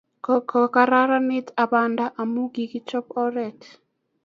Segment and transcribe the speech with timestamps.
[0.25, 3.67] Kokokararanit abnda amu kikechob oratinwek